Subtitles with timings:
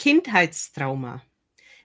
[0.00, 1.22] Kindheitstrauma.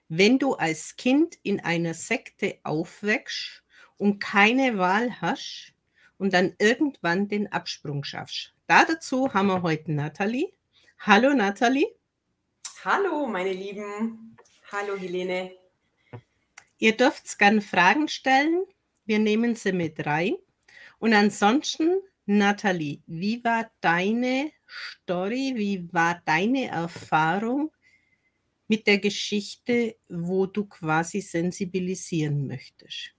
[0.08, 3.62] Wenn du als Kind in einer Sekte aufwächst
[3.98, 5.74] und keine Wahl hast
[6.16, 8.54] und dann irgendwann den Absprung schaffst.
[8.66, 10.50] Da dazu haben wir heute Nathalie.
[11.00, 11.94] Hallo Nathalie.
[12.86, 14.34] Hallo meine Lieben.
[14.72, 15.52] Hallo Helene.
[16.78, 18.64] Ihr dürft gerne Fragen stellen.
[19.04, 20.36] Wir nehmen sie mit rein.
[20.98, 25.52] Und ansonsten, Nathalie, wie war deine Story?
[25.54, 27.70] Wie war deine Erfahrung
[28.68, 33.12] mit der Geschichte, wo du quasi sensibilisieren möchtest?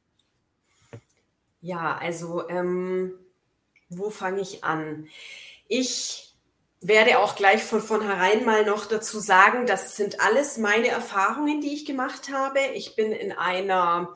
[1.61, 3.13] Ja, also ähm,
[3.89, 5.07] wo fange ich an?
[5.67, 6.35] Ich
[6.81, 11.73] werde auch gleich von vornherein mal noch dazu sagen, das sind alles meine Erfahrungen, die
[11.73, 12.59] ich gemacht habe.
[12.75, 14.15] Ich bin in einer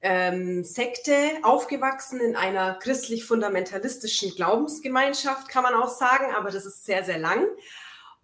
[0.00, 7.04] ähm, Sekte aufgewachsen, in einer christlich-fundamentalistischen Glaubensgemeinschaft, kann man auch sagen, aber das ist sehr,
[7.04, 7.46] sehr lang.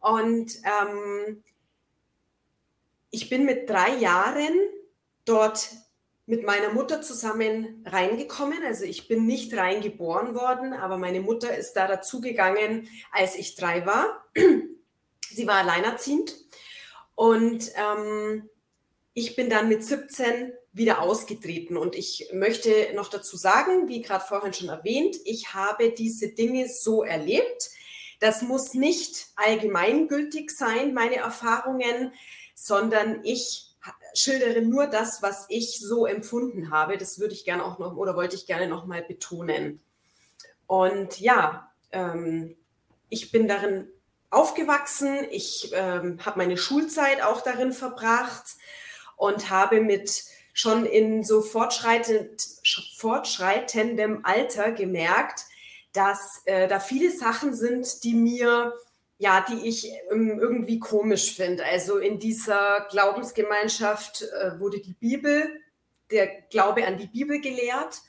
[0.00, 1.44] Und ähm,
[3.10, 4.54] ich bin mit drei Jahren
[5.24, 5.70] dort
[6.26, 8.62] mit meiner Mutter zusammen reingekommen.
[8.64, 13.86] Also ich bin nicht reingeboren worden, aber meine Mutter ist da dazugegangen, als ich drei
[13.86, 14.24] war.
[15.30, 16.34] Sie war alleinerziehend
[17.14, 18.48] und ähm,
[19.14, 21.76] ich bin dann mit 17 wieder ausgetreten.
[21.76, 26.68] Und ich möchte noch dazu sagen, wie gerade vorhin schon erwähnt, ich habe diese Dinge
[26.68, 27.70] so erlebt.
[28.20, 32.12] Das muss nicht allgemeingültig sein, meine Erfahrungen,
[32.60, 33.76] sondern ich
[34.14, 36.98] schildere nur das, was ich so empfunden habe.
[36.98, 39.80] Das würde ich gerne auch noch oder wollte ich gerne noch mal betonen.
[40.66, 42.56] Und ja, ähm,
[43.08, 43.88] ich bin darin
[44.30, 45.18] aufgewachsen.
[45.30, 48.56] Ich ähm, habe meine Schulzeit auch darin verbracht
[49.16, 52.44] und habe mit schon in so fortschreitend,
[52.96, 55.44] fortschreitendem Alter gemerkt,
[55.92, 58.74] dass äh, da viele Sachen sind, die mir
[59.18, 61.64] ja, die ich ähm, irgendwie komisch finde.
[61.64, 65.60] Also in dieser Glaubensgemeinschaft äh, wurde die Bibel,
[66.10, 68.00] der Glaube an die Bibel gelehrt.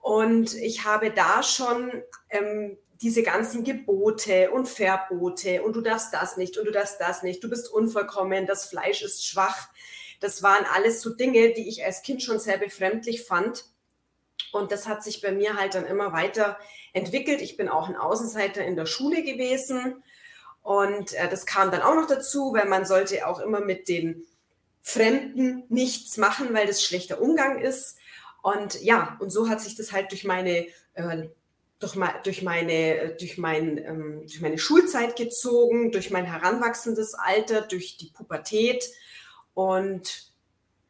[0.00, 1.90] Und ich habe da schon
[2.28, 7.22] ähm, diese ganzen Gebote und Verbote und du darfst das nicht und du darfst das
[7.22, 9.68] nicht, du bist unvollkommen, das Fleisch ist schwach.
[10.20, 13.64] Das waren alles so Dinge, die ich als Kind schon sehr befremdlich fand.
[14.52, 16.58] Und das hat sich bei mir halt dann immer weiter
[16.92, 17.40] entwickelt.
[17.40, 20.02] Ich bin auch ein Außenseiter in der Schule gewesen
[20.64, 24.26] und äh, das kam dann auch noch dazu, weil man sollte auch immer mit den
[24.80, 27.98] Fremden nichts machen, weil das schlechter Umgang ist.
[28.42, 31.28] Und ja, und so hat sich das halt durch meine, äh,
[31.80, 37.98] durch, durch, meine, durch, mein, ähm, durch meine Schulzeit gezogen, durch mein heranwachsendes Alter, durch
[37.98, 38.88] die Pubertät.
[39.52, 40.32] Und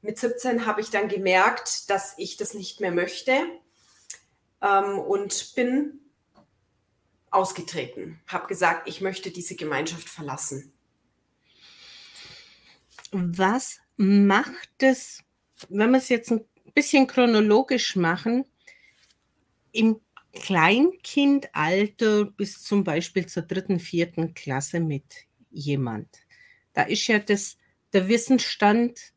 [0.02, 3.32] mit 17 habe ich dann gemerkt, dass ich das nicht mehr möchte
[4.62, 5.98] ähm, und bin
[7.34, 10.72] ausgetreten, habe gesagt, ich möchte diese Gemeinschaft verlassen.
[13.10, 15.22] Was macht es,
[15.68, 16.44] wenn wir es jetzt ein
[16.74, 18.44] bisschen chronologisch machen,
[19.72, 20.00] im
[20.32, 25.04] Kleinkindalter bis zum Beispiel zur dritten, vierten Klasse mit
[25.50, 26.08] jemand?
[26.72, 27.56] Da ist ja das,
[27.92, 29.13] der Wissensstand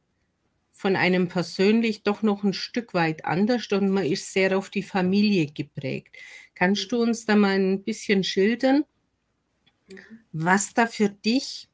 [0.78, 4.84] von einem persönlich doch noch ein Stück weit anders und man ist sehr auf die
[4.84, 6.16] Familie geprägt.
[6.54, 8.86] Kannst du uns da mal ein bisschen schildern,
[10.32, 11.68] was da für dich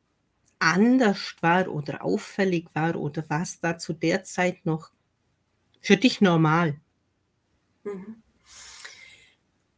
[0.58, 4.91] anders war oder auffällig war oder was da zu der Zeit noch
[5.81, 6.80] für dich normal?
[7.84, 8.24] Mhm.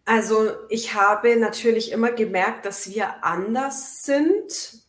[0.06, 4.85] Also ich habe natürlich immer gemerkt, dass wir anders sind.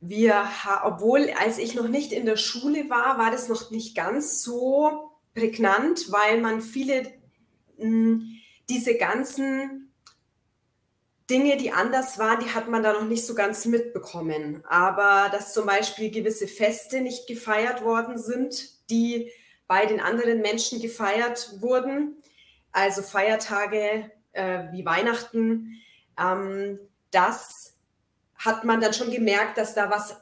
[0.00, 0.48] Wir,
[0.84, 5.10] obwohl als ich noch nicht in der Schule war, war das noch nicht ganz so
[5.34, 7.12] prägnant, weil man viele
[7.78, 8.38] hm,
[8.68, 9.92] diese ganzen
[11.30, 14.64] Dinge, die anders waren, die hat man da noch nicht so ganz mitbekommen.
[14.66, 19.30] Aber dass zum Beispiel gewisse Feste nicht gefeiert worden sind, die
[19.66, 22.16] bei den anderen Menschen gefeiert wurden,
[22.72, 25.80] also Feiertage äh, wie Weihnachten,
[26.18, 26.78] ähm,
[27.10, 27.74] das
[28.38, 30.16] hat man dann schon gemerkt, dass da was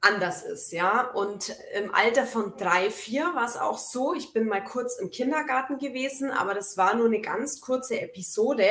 [0.00, 1.10] anders ist, ja.
[1.12, 4.14] Und im Alter von drei, vier war es auch so.
[4.14, 8.66] Ich bin mal kurz im Kindergarten gewesen, aber das war nur eine ganz kurze Episode.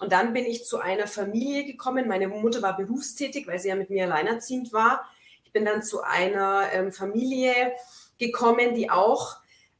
[0.00, 2.08] Und dann bin ich zu einer Familie gekommen.
[2.08, 5.08] Meine Mutter war berufstätig, weil sie ja mit mir alleinerziehend war.
[5.44, 7.72] Ich bin dann zu einer ähm, Familie
[8.18, 9.36] gekommen, die auch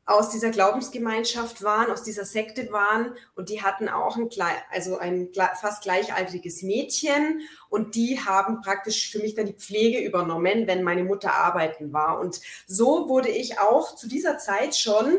[0.07, 4.29] aus dieser Glaubensgemeinschaft waren, aus dieser Sekte waren und die hatten auch ein,
[4.71, 5.31] also ein
[5.61, 11.03] fast gleichaltriges Mädchen und die haben praktisch für mich dann die Pflege übernommen, wenn meine
[11.03, 12.21] Mutter arbeiten war.
[12.21, 15.19] Und so wurde ich auch zu dieser Zeit schon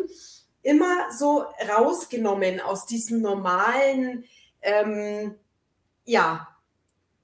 [0.62, 4.24] immer so rausgenommen aus diesem normalen
[4.62, 5.36] ähm,
[6.06, 6.48] ja,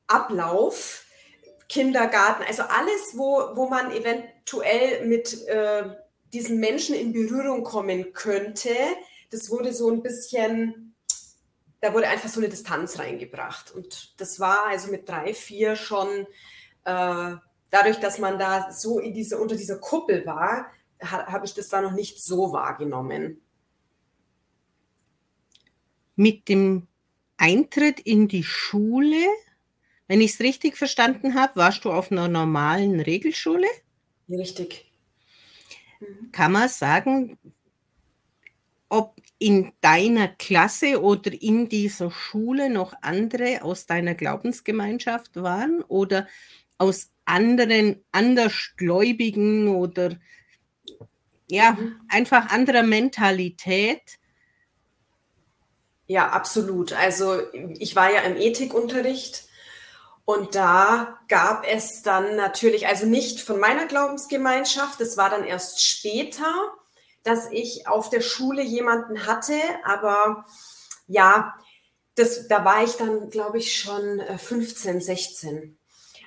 [0.08, 1.06] Ablauf
[1.70, 5.96] Kindergarten, also alles, wo, wo man eventuell mit äh,
[6.34, 8.76] diesen Menschen in Berührung kommen könnte,
[9.30, 10.96] das wurde so ein bisschen,
[11.82, 13.72] da wurde einfach so eine Distanz reingebracht.
[13.72, 16.28] Und das war also mit drei, vier schon,
[16.86, 17.36] äh,
[17.70, 20.68] dadurch, dass man da so in diese, unter dieser Kuppel war,
[21.02, 23.42] ha, habe ich das da noch nicht so wahrgenommen.
[26.16, 26.88] Mit dem
[27.38, 29.28] Eintritt in die Schule,
[30.08, 33.68] wenn ich es richtig verstanden habe, warst du auf einer normalen Regelschule?
[34.30, 34.93] Richtig.
[36.32, 37.38] Kann man sagen,
[38.90, 46.28] ob in deiner Klasse oder in dieser Schule noch andere aus deiner Glaubensgemeinschaft waren oder
[46.78, 50.18] aus anderen andersgläubigen oder
[51.50, 51.96] ja, mhm.
[52.08, 54.20] einfach anderer Mentalität?
[56.08, 56.94] Ja, absolut.
[56.94, 57.42] Also
[57.80, 59.48] ich war ja im Ethikunterricht
[60.26, 65.84] und da gab es dann natürlich, also nicht von meiner Glaubensgemeinschaft, das war dann erst
[65.84, 66.54] später,
[67.24, 70.46] dass ich auf der Schule jemanden hatte, aber
[71.08, 71.54] ja,
[72.16, 75.78] das, da war ich dann, glaube ich, schon 15, äh, 16.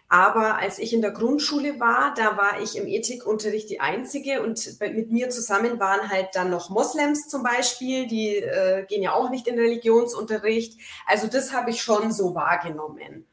[0.09, 4.79] Aber als ich in der Grundschule war, da war ich im Ethikunterricht die Einzige und
[4.81, 9.31] mit mir zusammen waren halt dann noch Moslems zum Beispiel, die äh, gehen ja auch
[9.31, 10.79] nicht in Religionsunterricht.
[11.07, 13.27] Also das habe ich schon so wahrgenommen.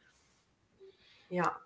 [1.33, 1.59] Ja.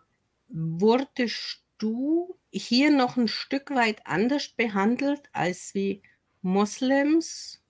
[0.47, 6.01] Wurdest du hier noch ein Stück weit anders behandelt als wie
[6.41, 7.61] Moslems?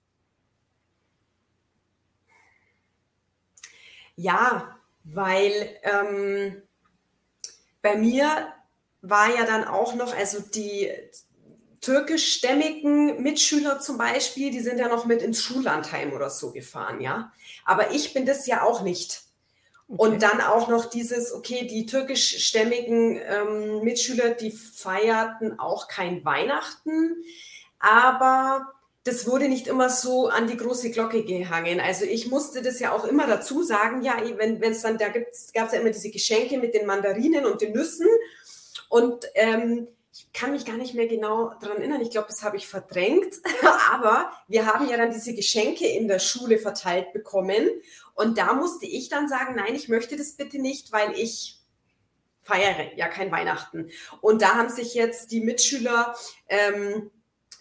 [4.14, 6.62] Ja, weil ähm,
[7.82, 8.52] bei mir
[9.02, 10.92] war ja dann auch noch, also die
[11.80, 17.32] türkischstämmigen Mitschüler zum Beispiel, die sind ja noch mit ins Schullandheim oder so gefahren, ja.
[17.64, 19.27] Aber ich bin das ja auch nicht.
[19.88, 27.16] Und dann auch noch dieses, okay, die türkischstämmigen ähm, Mitschüler, die feierten auch kein Weihnachten,
[27.78, 28.74] aber
[29.04, 31.80] das wurde nicht immer so an die große Glocke gehangen.
[31.80, 35.24] Also ich musste das ja auch immer dazu sagen, ja, wenn es dann, da gab
[35.32, 38.06] es ja immer diese Geschenke mit den Mandarinen und den Nüssen.
[38.90, 39.88] Und ähm,
[40.18, 43.34] ich kann mich gar nicht mehr genau daran erinnern, ich glaube, das habe ich verdrängt,
[43.92, 47.68] aber wir haben ja dann diese Geschenke in der Schule verteilt bekommen
[48.14, 51.60] und da musste ich dann sagen, nein, ich möchte das bitte nicht, weil ich
[52.42, 53.90] feiere ja kein Weihnachten.
[54.20, 56.16] Und da haben sich jetzt die Mitschüler,
[56.48, 57.10] ähm,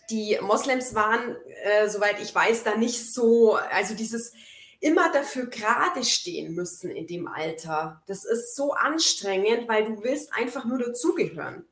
[0.09, 4.33] die Moslems waren, äh, soweit ich weiß, da nicht so, also dieses
[4.79, 8.01] immer dafür gerade stehen müssen in dem Alter.
[8.07, 11.67] Das ist so anstrengend, weil du willst einfach nur dazugehören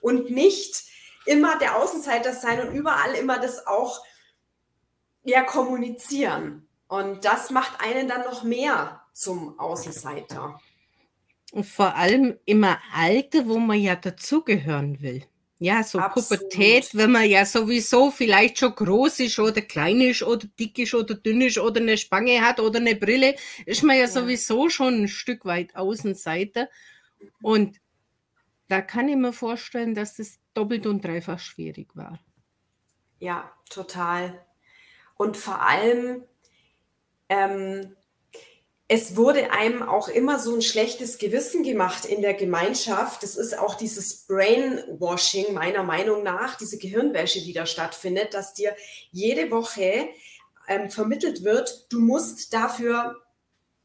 [0.00, 0.84] und nicht
[1.26, 4.04] immer der Außenseiter sein und überall immer das auch
[5.24, 6.68] ja kommunizieren.
[6.88, 10.60] Und das macht einen dann noch mehr zum Außenseiter.
[11.52, 15.24] Und vor allem immer Alter, wo man ja dazugehören will.
[15.58, 16.42] Ja, so Absolut.
[16.42, 20.94] Pubertät, wenn man ja sowieso vielleicht schon groß ist oder klein ist oder dick ist
[20.94, 24.08] oder dünn ist oder eine Spange hat oder eine Brille, ist man ja, ja.
[24.08, 26.68] sowieso schon ein Stück weit Außenseiter.
[27.40, 27.78] Und
[28.68, 32.18] da kann ich mir vorstellen, dass das doppelt und dreifach schwierig war.
[33.18, 34.44] Ja, total.
[35.16, 36.24] Und vor allem,
[37.28, 37.96] ähm,
[38.88, 43.22] es wurde einem auch immer so ein schlechtes Gewissen gemacht in der Gemeinschaft.
[43.22, 48.76] Das ist auch dieses Brainwashing meiner Meinung nach, diese Gehirnwäsche, die da stattfindet, dass dir
[49.10, 50.08] jede Woche
[50.68, 53.16] ähm, vermittelt wird, du musst dafür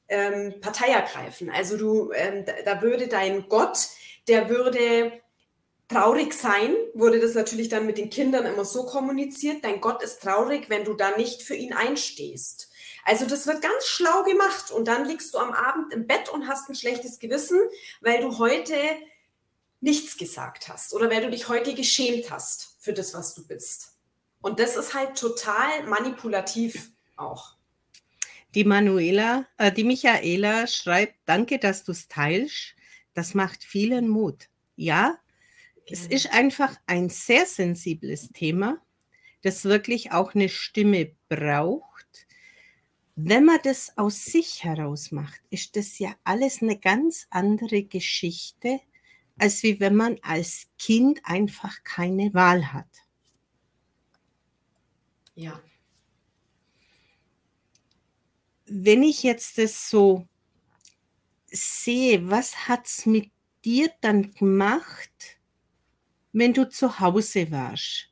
[0.07, 1.49] ähm, Partei ergreifen.
[1.49, 3.87] Also du, ähm, da, da würde dein Gott,
[4.27, 5.21] der würde
[5.87, 9.63] traurig sein, wurde das natürlich dann mit den Kindern immer so kommuniziert.
[9.63, 12.69] Dein Gott ist traurig, wenn du da nicht für ihn einstehst.
[13.03, 16.47] Also das wird ganz schlau gemacht und dann liegst du am Abend im Bett und
[16.47, 17.59] hast ein schlechtes Gewissen,
[17.99, 18.75] weil du heute
[19.81, 23.97] nichts gesagt hast oder weil du dich heute geschämt hast für das, was du bist.
[24.41, 27.55] Und das ist halt total manipulativ auch.
[28.53, 32.75] Die Manuela, äh, die Michaela schreibt, danke, dass du es teilst.
[33.13, 34.49] Das macht vielen Mut.
[34.75, 35.17] Ja,
[35.85, 38.81] es ist einfach ein sehr sensibles Thema,
[39.41, 42.27] das wirklich auch eine Stimme braucht
[43.15, 48.79] wenn man das aus sich heraus macht, ist das ja alles eine ganz andere Geschichte,
[49.37, 52.87] als wie wenn man als Kind einfach keine Wahl hat.
[55.35, 55.61] Ja.
[58.65, 60.27] Wenn ich jetzt das so
[61.51, 63.29] sehe, was hat es mit
[63.63, 65.37] dir dann gemacht,
[66.33, 68.07] wenn du zu Hause warst?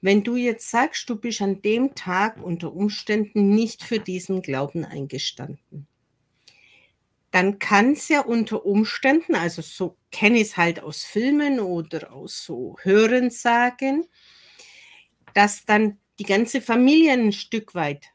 [0.00, 4.84] Wenn du jetzt sagst, du bist an dem Tag unter Umständen nicht für diesen Glauben
[4.84, 5.86] eingestanden,
[7.30, 12.12] dann kann es ja unter Umständen, also so kenne ich es halt aus Filmen oder
[12.12, 14.06] aus so Hörensagen,
[15.34, 18.06] dass dann die ganze Familie ein Stück weit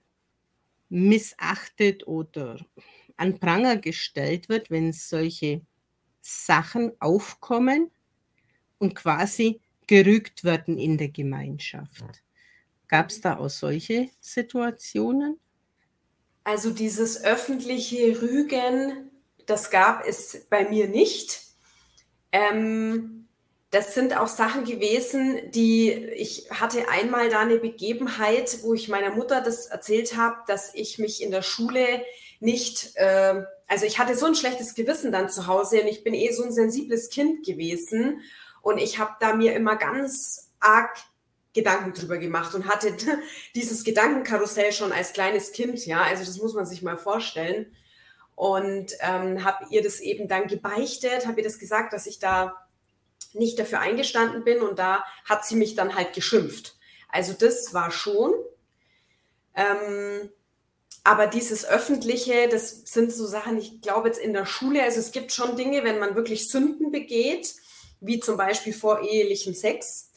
[0.90, 2.58] missachtet oder
[3.24, 5.62] an Pranger gestellt wird, wenn solche
[6.22, 7.90] Sachen aufkommen
[8.80, 12.04] und quasi gerügt werden in der Gemeinschaft.
[12.90, 15.40] Gab es da auch solche Situationen?
[16.44, 19.10] Also dieses öffentliche Rügen,
[19.46, 21.44] das gab es bei mir nicht.
[22.34, 23.30] Ähm,
[23.72, 29.12] das sind auch Sachen gewesen, die ich hatte einmal da eine Begebenheit, wo ich meiner
[29.12, 32.04] Mutter das erzählt habe, dass ich mich in der Schule
[32.44, 36.14] nicht, äh, also ich hatte so ein schlechtes Gewissen dann zu Hause und ich bin
[36.14, 38.22] eh so ein sensibles Kind gewesen
[38.62, 40.98] und ich habe da mir immer ganz arg
[41.54, 42.96] Gedanken drüber gemacht und hatte
[43.56, 47.76] dieses Gedankenkarussell schon als kleines Kind, ja, also das muss man sich mal vorstellen.
[48.36, 52.56] Und ähm, habe ihr das eben dann gebeichtet, habe ihr das gesagt, dass ich da
[53.34, 56.76] nicht dafür eingestanden bin und da hat sie mich dann halt geschimpft.
[57.10, 58.34] Also das war schon.
[59.56, 60.32] Ähm,
[61.04, 65.12] aber dieses Öffentliche, das sind so Sachen, ich glaube jetzt in der Schule, also es
[65.12, 67.56] gibt schon Dinge, wenn man wirklich Sünden begeht,
[68.00, 70.12] wie zum Beispiel vor ehelichem Sex,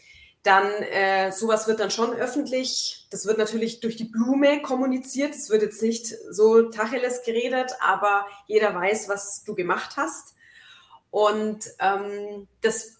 [0.44, 3.06] dann äh, sowas wird dann schon öffentlich.
[3.10, 5.34] Das wird natürlich durch die Blume kommuniziert.
[5.34, 10.36] Es wird jetzt nicht so Tacheles geredet, aber jeder weiß, was du gemacht hast.
[11.10, 12.98] Und ähm, das,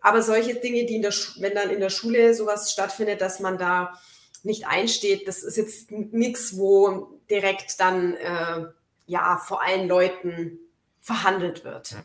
[0.00, 3.58] aber solche Dinge, die in der, wenn dann in der Schule sowas stattfindet, dass man
[3.58, 4.00] da
[4.42, 8.66] nicht einsteht, das ist jetzt nichts, wo direkt dann äh,
[9.06, 10.58] ja vor allen Leuten
[11.00, 11.96] verhandelt wird.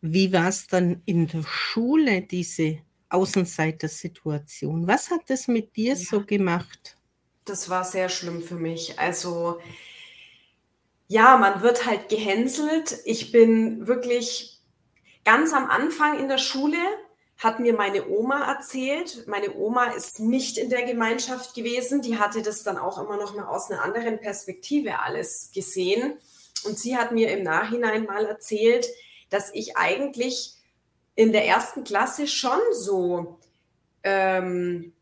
[0.00, 2.78] Wie war es dann in der Schule, diese
[3.10, 4.86] Außenseitersituation?
[4.86, 5.96] Was hat das mit dir ja.
[5.96, 6.96] so gemacht?
[7.44, 8.98] Das war sehr schlimm für mich.
[8.98, 9.60] Also
[11.08, 12.98] ja, man wird halt gehänselt.
[13.04, 14.60] Ich bin wirklich
[15.24, 16.78] ganz am Anfang in der Schule,
[17.40, 19.26] hat mir meine Oma erzählt.
[19.26, 22.02] Meine Oma ist nicht in der Gemeinschaft gewesen.
[22.02, 26.18] Die hatte das dann auch immer noch mal aus einer anderen Perspektive alles gesehen.
[26.64, 28.86] Und sie hat mir im Nachhinein mal erzählt,
[29.30, 30.52] dass ich eigentlich
[31.14, 33.38] in der ersten Klasse schon so
[34.02, 34.92] ähm,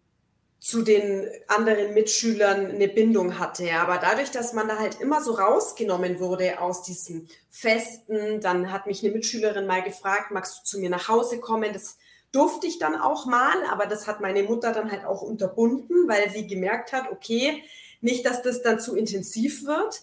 [0.61, 3.73] zu den anderen Mitschülern eine Bindung hatte.
[3.73, 8.87] Aber dadurch, dass man da halt immer so rausgenommen wurde aus diesen Festen, dann hat
[8.87, 11.73] mich eine Mitschülerin mal gefragt, magst du zu mir nach Hause kommen?
[11.73, 11.99] Das
[12.33, 16.31] durfte ich dann auch mal, aber das hat meine Mutter dann halt auch unterbunden, weil
[16.31, 17.63] sie gemerkt hat, okay,
[18.01, 20.03] nicht, dass das dann zu intensiv wird.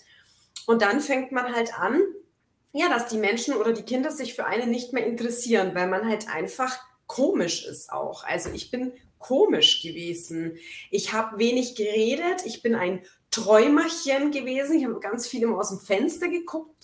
[0.65, 2.01] Und dann fängt man halt an,
[2.73, 6.07] ja, dass die Menschen oder die Kinder sich für einen nicht mehr interessieren, weil man
[6.07, 6.77] halt einfach
[7.07, 8.23] komisch ist auch.
[8.23, 10.57] Also ich bin komisch gewesen.
[10.91, 12.45] Ich habe wenig geredet.
[12.45, 14.77] Ich bin ein Träumerchen gewesen.
[14.77, 16.74] Ich habe ganz viel immer aus dem Fenster geguckt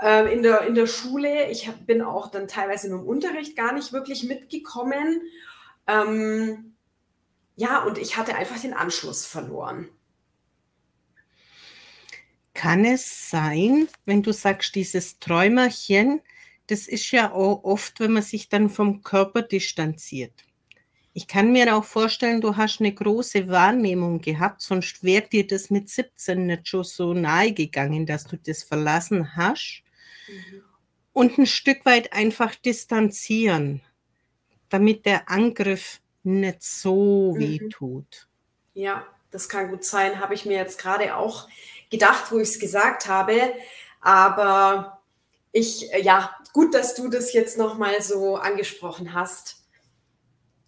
[0.00, 1.50] äh, in, der, in der Schule.
[1.50, 5.22] Ich hab, bin auch dann teilweise im Unterricht gar nicht wirklich mitgekommen.
[5.86, 6.76] Ähm,
[7.56, 9.88] ja, und ich hatte einfach den Anschluss verloren.
[12.54, 16.20] Kann es sein, wenn du sagst, dieses Träumerchen,
[16.66, 20.44] das ist ja auch oft, wenn man sich dann vom Körper distanziert.
[21.14, 25.70] Ich kann mir auch vorstellen, du hast eine große Wahrnehmung gehabt, sonst wäre dir das
[25.70, 29.82] mit 17 nicht schon so nahe gegangen, dass du das verlassen hast.
[30.28, 30.62] Mhm.
[31.12, 33.80] Und ein Stück weit einfach distanzieren,
[34.68, 37.40] damit der Angriff nicht so mhm.
[37.40, 38.28] weh tut.
[38.74, 40.20] Ja, das kann gut sein.
[40.20, 41.48] Habe ich mir jetzt gerade auch
[41.90, 43.52] gedacht, wo ich es gesagt habe.
[44.00, 45.02] Aber
[45.52, 49.64] ich, äh, ja, gut, dass du das jetzt nochmal so angesprochen hast,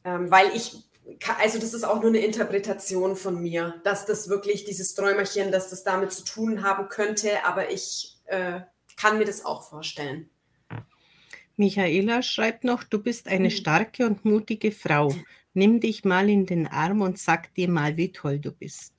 [0.05, 0.77] ähm, weil ich,
[1.39, 5.71] also das ist auch nur eine Interpretation von mir, dass das wirklich dieses Träumerchen, dass
[5.71, 8.61] das damit zu tun haben könnte, aber ich äh,
[9.01, 10.29] kann mir das auch vorstellen.
[11.57, 13.53] Michaela schreibt noch, du bist eine mhm.
[13.53, 15.15] starke und mutige Frau.
[15.53, 18.95] Nimm dich mal in den Arm und sag dir mal, wie toll du bist.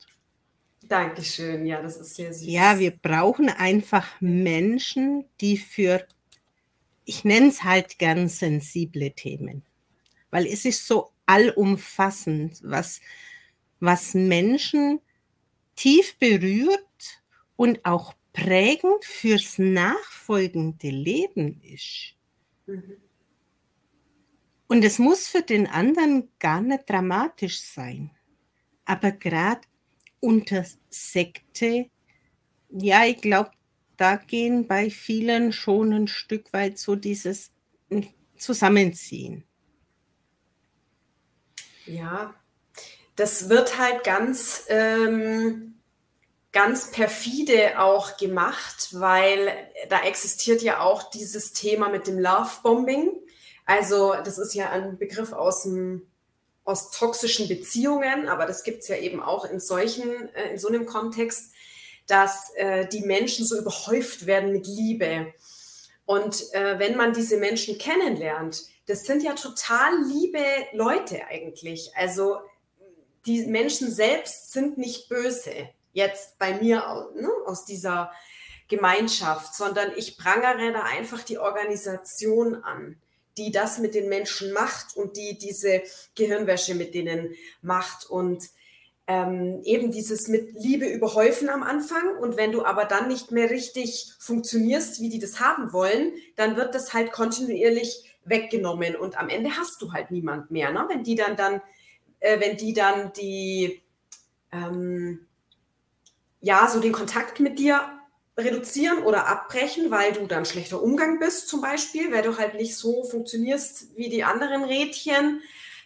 [0.84, 2.48] Dankeschön, ja, das ist sehr süß.
[2.48, 6.05] Ja, wir brauchen einfach Menschen, die für,
[7.05, 9.63] ich nenne es halt gern sensible Themen,
[10.29, 13.00] weil es ist so allumfassend, was,
[13.79, 15.00] was Menschen
[15.75, 17.24] tief berührt
[17.55, 22.15] und auch prägend fürs nachfolgende Leben ist.
[22.65, 22.97] Mhm.
[24.67, 28.11] Und es muss für den anderen gar nicht dramatisch sein.
[28.85, 29.61] Aber gerade
[30.21, 31.89] unter Sekte,
[32.69, 33.51] ja, ich glaube,
[33.97, 37.51] da gehen bei vielen schon ein Stück weit so dieses
[38.38, 39.43] Zusammenziehen.
[41.85, 42.33] Ja,
[43.15, 45.80] das wird halt ganz, ähm,
[46.51, 49.53] ganz perfide auch gemacht, weil
[49.89, 53.12] da existiert ja auch dieses Thema mit dem Love-Bombing.
[53.65, 56.08] Also das ist ja ein Begriff aus, dem,
[56.65, 60.67] aus toxischen Beziehungen, aber das gibt es ja eben auch in solchen, äh, in so
[60.67, 61.53] einem Kontext,
[62.08, 65.34] dass äh, die Menschen so überhäuft werden mit Liebe.
[66.05, 70.43] Und äh, wenn man diese Menschen kennenlernt, das sind ja total liebe
[70.74, 71.91] Leute eigentlich.
[71.96, 72.39] Also
[73.25, 78.12] die Menschen selbst sind nicht böse jetzt bei mir ne, aus dieser
[78.67, 82.95] Gemeinschaft, sondern ich prangere da einfach die Organisation an,
[83.38, 85.83] die das mit den Menschen macht und die diese
[86.15, 88.43] Gehirnwäsche mit denen macht und
[89.07, 93.50] ähm, eben dieses mit Liebe überhäufen am Anfang und wenn du aber dann nicht mehr
[93.50, 99.27] richtig funktionierst, wie die das haben wollen, dann wird das halt kontinuierlich weggenommen und am
[99.27, 100.86] Ende hast du halt niemand mehr, ne?
[100.88, 101.62] wenn die dann dann,
[102.21, 103.81] äh, wenn die dann die
[104.51, 105.27] ähm,
[106.41, 107.81] ja, so den Kontakt mit dir
[108.38, 112.75] reduzieren oder abbrechen, weil du dann schlechter Umgang bist zum Beispiel, weil du halt nicht
[112.75, 115.41] so funktionierst wie die anderen Rädchen,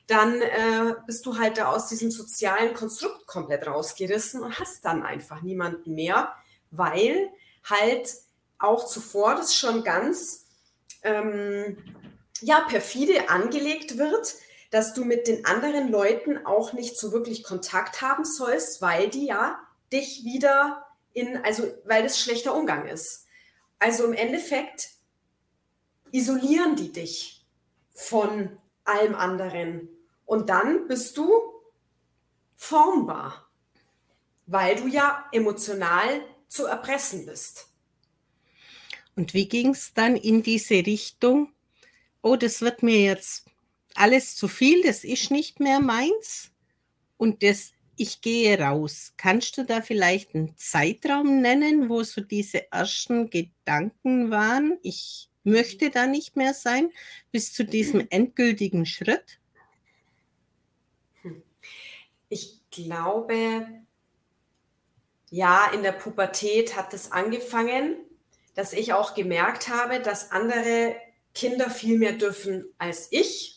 [0.08, 5.04] dann äh, bist du halt da aus diesem sozialen Konstrukt komplett rausgerissen und hast dann
[5.04, 6.34] einfach niemanden mehr,
[6.72, 7.30] weil
[7.64, 8.14] halt
[8.60, 10.46] auch zuvor das schon ganz
[11.02, 11.78] ähm,
[12.42, 14.36] ja, perfide angelegt wird,
[14.70, 19.26] dass du mit den anderen Leuten auch nicht so wirklich Kontakt haben sollst, weil die
[19.26, 19.60] ja
[19.96, 23.26] dich wieder in, also weil das schlechter Umgang ist.
[23.80, 24.90] Also im Endeffekt
[26.12, 27.46] isolieren die dich
[27.92, 29.90] von allem anderen.
[30.26, 31.30] Und dann bist du
[32.56, 33.50] formbar,
[34.46, 37.68] weil du ja emotional zu erpressen bist.
[39.16, 41.54] Und wie ging es dann in diese Richtung?
[42.22, 43.46] Oh, das wird mir jetzt
[43.94, 46.52] alles zu viel, das ist nicht mehr meins.
[47.18, 49.14] Und das ich gehe raus.
[49.18, 54.78] Kannst du da vielleicht einen Zeitraum nennen, wo so diese ersten Gedanken waren?
[54.82, 56.92] Ich möchte da nicht mehr sein,
[57.32, 59.40] bis zu diesem endgültigen Schritt?
[62.30, 63.68] Ich glaube,
[65.30, 67.96] ja, in der Pubertät hat es angefangen,
[68.56, 70.96] dass ich auch gemerkt habe, dass andere
[71.34, 73.55] Kinder viel mehr dürfen als ich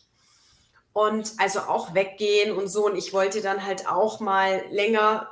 [0.98, 2.86] und also auch weggehen und so.
[2.86, 5.28] Und ich wollte dann halt auch mal länger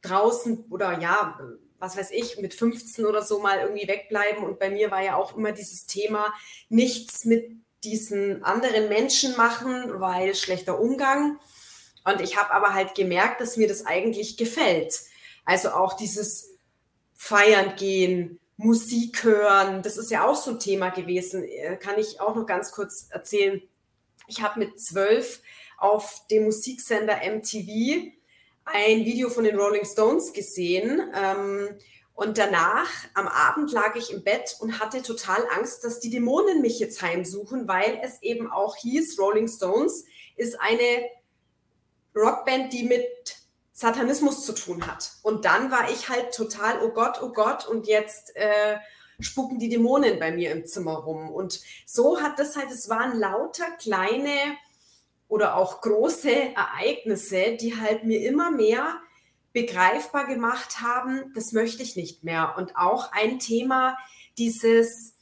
[0.00, 1.38] draußen oder ja,
[1.78, 4.44] was weiß ich, mit 15 oder so mal irgendwie wegbleiben.
[4.44, 6.32] Und bei mir war ja auch immer dieses Thema,
[6.70, 7.50] nichts mit
[7.84, 11.38] diesen anderen Menschen machen, weil schlechter Umgang.
[12.04, 15.00] Und ich habe aber halt gemerkt, dass mir das eigentlich gefällt.
[15.44, 16.54] Also auch dieses
[17.14, 21.44] Feiern gehen, Musik hören, das ist ja auch so ein Thema gewesen.
[21.44, 23.62] Äh, kann ich auch noch ganz kurz erzählen.
[24.30, 25.42] Ich habe mit zwölf
[25.76, 28.12] auf dem Musiksender MTV
[28.64, 31.12] ein Video von den Rolling Stones gesehen.
[31.14, 31.76] Ähm,
[32.14, 36.60] und danach, am Abend, lag ich im Bett und hatte total Angst, dass die Dämonen
[36.60, 40.04] mich jetzt heimsuchen, weil es eben auch hieß, Rolling Stones
[40.36, 41.08] ist eine
[42.14, 43.36] Rockband, die mit
[43.72, 45.12] Satanismus zu tun hat.
[45.22, 48.76] Und dann war ich halt total, oh Gott, oh Gott, und jetzt äh,
[49.20, 51.30] spucken die Dämonen bei mir im Zimmer rum.
[51.30, 54.56] Und so hat das halt, es waren lauter kleine
[55.28, 59.00] oder auch große Ereignisse, die halt mir immer mehr
[59.52, 62.54] begreifbar gemacht haben, das möchte ich nicht mehr.
[62.56, 63.96] Und auch ein Thema,
[64.38, 65.14] dieses,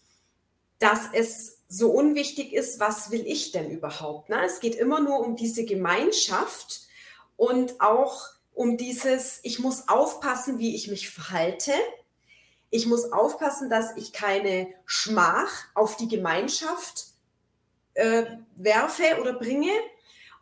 [0.79, 4.29] dass es so unwichtig ist, was will ich denn überhaupt?
[4.29, 4.43] Ne?
[4.45, 6.83] Es geht immer nur um diese Gemeinschaft
[7.37, 11.73] und auch um dieses, ich muss aufpassen, wie ich mich verhalte.
[12.71, 17.07] Ich muss aufpassen, dass ich keine Schmach auf die Gemeinschaft
[17.95, 18.25] äh,
[18.57, 19.73] werfe oder bringe.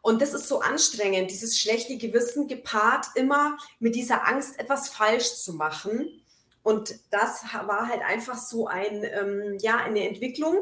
[0.03, 5.35] Und das ist so anstrengend, dieses schlechte Gewissen gepaart immer mit dieser Angst, etwas falsch
[5.35, 6.23] zu machen.
[6.62, 10.59] Und das war halt einfach so ein, ähm, ja, eine Entwicklung,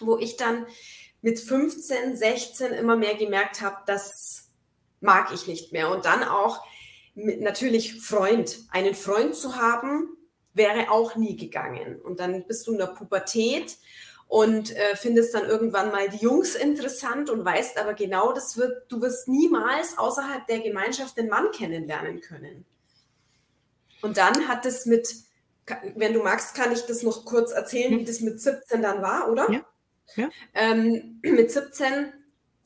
[0.00, 0.66] wo ich dann
[1.22, 4.48] mit 15, 16 immer mehr gemerkt habe, das
[5.00, 5.90] mag ich nicht mehr.
[5.90, 6.62] Und dann auch
[7.14, 10.13] mit, natürlich Freund, einen Freund zu haben,
[10.54, 12.00] wäre auch nie gegangen.
[12.00, 13.76] Und dann bist du in der Pubertät
[14.28, 18.90] und äh, findest dann irgendwann mal die Jungs interessant und weißt aber genau, das wird,
[18.90, 22.64] du wirst niemals außerhalb der Gemeinschaft den Mann kennenlernen können.
[24.00, 25.14] Und dann hat es mit,
[25.94, 28.00] wenn du magst, kann ich das noch kurz erzählen, hm.
[28.00, 29.50] wie das mit 17 dann war, oder?
[29.50, 29.64] Ja.
[30.16, 30.28] ja.
[30.54, 32.12] Ähm, mit 17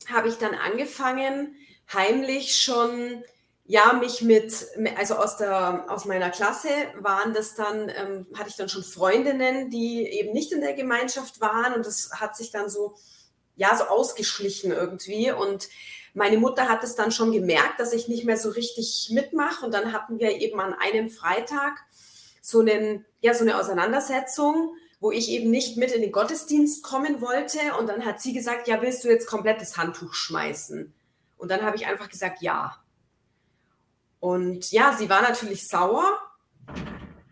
[0.07, 1.55] habe ich dann angefangen,
[1.93, 3.23] heimlich schon
[3.71, 4.65] ja, mich mit,
[4.97, 9.69] also aus, der, aus meiner Klasse waren das dann, ähm, hatte ich dann schon Freundinnen,
[9.69, 12.95] die eben nicht in der Gemeinschaft waren und das hat sich dann so,
[13.55, 15.31] ja, so ausgeschlichen irgendwie.
[15.31, 15.69] Und
[16.15, 19.63] meine Mutter hat es dann schon gemerkt, dass ich nicht mehr so richtig mitmache.
[19.63, 21.77] Und dann hatten wir eben an einem Freitag
[22.41, 27.21] so, einen, ja, so eine Auseinandersetzung, wo ich eben nicht mit in den Gottesdienst kommen
[27.21, 27.59] wollte.
[27.77, 30.91] Und dann hat sie gesagt, ja, willst du jetzt komplett das Handtuch schmeißen?
[31.37, 32.75] Und dann habe ich einfach gesagt, ja.
[34.19, 36.19] Und ja, sie war natürlich sauer.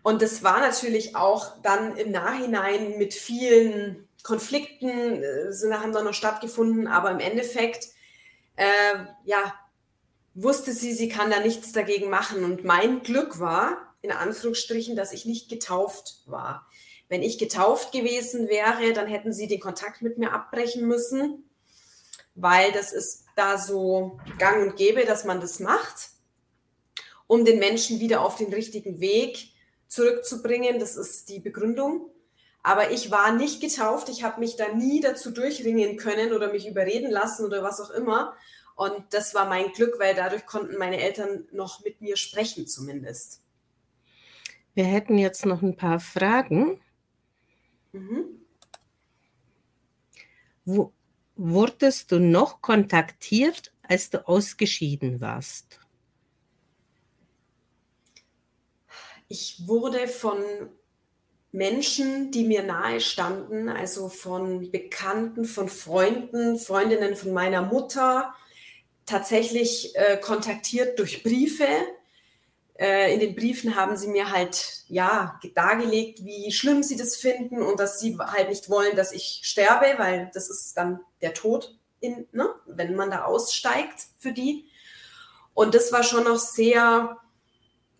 [0.02, 6.04] Und das war natürlich auch dann im Nachhinein mit vielen Konflikten, äh, sind, haben dann
[6.04, 7.88] noch stattgefunden, aber im Endeffekt,
[8.56, 9.54] äh, ja,
[10.34, 12.44] wusste sie, sie kann da nichts dagegen machen.
[12.44, 16.66] Und mein Glück war, in Anführungsstrichen, dass ich nicht getauft war.
[17.08, 21.50] Wenn ich getauft gewesen wäre, dann hätten sie den Kontakt mit mir abbrechen müssen,
[22.34, 26.10] weil das ist da so gang und gäbe, dass man das macht,
[27.28, 29.52] um den Menschen wieder auf den richtigen Weg
[29.86, 30.80] zurückzubringen.
[30.80, 32.10] Das ist die Begründung.
[32.64, 34.08] Aber ich war nicht getauft.
[34.08, 37.90] Ich habe mich da nie dazu durchringen können oder mich überreden lassen oder was auch
[37.90, 38.34] immer.
[38.74, 43.42] Und das war mein Glück, weil dadurch konnten meine Eltern noch mit mir sprechen zumindest.
[44.74, 46.80] Wir hätten jetzt noch ein paar Fragen.
[47.92, 48.24] Mhm.
[50.64, 50.92] Wo,
[51.36, 55.80] wurdest du noch kontaktiert, als du ausgeschieden warst?
[59.28, 60.42] Ich wurde von
[61.52, 68.34] Menschen, die mir nahe standen, also von Bekannten, von Freunden, Freundinnen von meiner Mutter,
[69.06, 71.66] tatsächlich äh, kontaktiert durch Briefe.
[72.78, 77.62] Äh, in den Briefen haben sie mir halt ja dargelegt, wie schlimm sie das finden
[77.62, 81.76] und dass sie halt nicht wollen, dass ich sterbe, weil das ist dann der Tod,
[82.00, 84.68] in, ne, wenn man da aussteigt für die.
[85.54, 87.18] Und das war schon noch sehr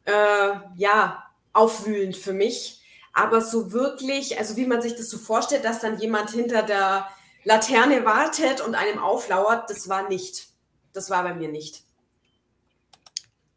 [0.08, 2.80] äh, ja, aufwühlend für mich.
[3.12, 7.08] Aber so wirklich, also wie man sich das so vorstellt, dass dann jemand hinter der
[7.44, 10.48] Laterne wartet und einem auflauert, das war nicht.
[10.92, 11.82] Das war bei mir nicht.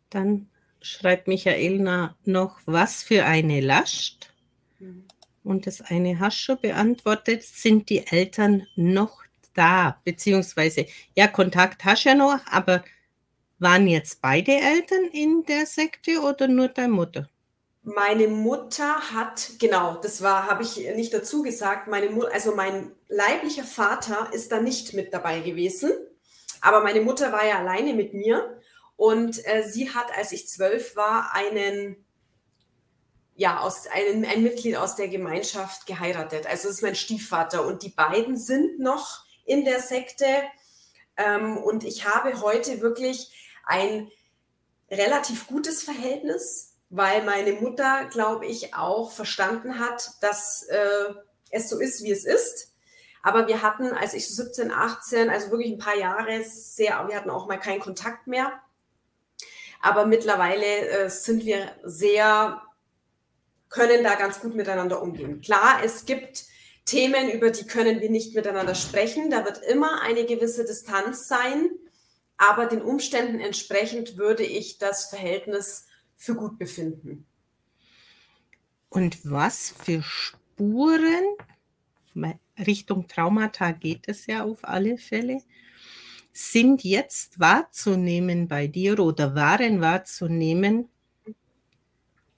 [0.10, 0.50] Dann
[0.82, 4.34] schreibt Michaelna noch, was für eine Last.
[4.80, 5.06] Mhm.
[5.44, 10.00] Und das eine hast schon beantwortet, sind die Eltern noch da?
[10.04, 10.86] Beziehungsweise,
[11.16, 12.84] ja, Kontakt hast du ja noch, aber
[13.62, 17.30] waren jetzt beide Eltern in der Sekte oder nur deine Mutter?
[17.84, 22.91] Meine Mutter hat, genau, das war, habe ich nicht dazu gesagt, meine Mutter, also mein
[23.08, 25.91] leiblicher Vater ist da nicht mit dabei gewesen,
[26.62, 28.60] aber meine Mutter war ja alleine mit mir
[28.97, 32.06] und äh, sie hat, als ich zwölf war, einen,
[33.36, 36.45] ja, aus, einen, ein Mitglied aus der Gemeinschaft geheiratet.
[36.45, 40.26] Also das ist mein Stiefvater und die beiden sind noch in der Sekte
[41.17, 43.32] ähm, und ich habe heute wirklich
[43.65, 44.10] ein
[44.89, 51.13] relativ gutes Verhältnis, weil meine Mutter, glaube ich, auch verstanden hat, dass äh,
[51.50, 52.74] es so ist, wie es ist.
[53.24, 57.30] Aber wir hatten, als ich 17, 18, also wirklich ein paar Jahre sehr, wir hatten
[57.30, 58.52] auch mal keinen Kontakt mehr.
[59.82, 62.62] Aber mittlerweile äh, sind wir sehr,
[63.69, 65.41] können da ganz gut miteinander umgehen.
[65.41, 66.45] Klar, es gibt
[66.86, 69.30] Themen, über die können wir nicht miteinander sprechen.
[69.30, 71.69] Da wird immer eine gewisse Distanz sein.
[72.41, 77.27] Aber den Umständen entsprechend würde ich das Verhältnis für gut befinden.
[78.89, 81.23] Und was für Spuren,
[82.58, 85.43] Richtung Traumata geht es ja auf alle Fälle,
[86.34, 90.89] sind jetzt wahrzunehmen bei dir oder waren wahrzunehmen,